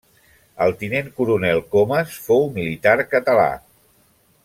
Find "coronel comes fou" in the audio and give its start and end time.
1.19-2.49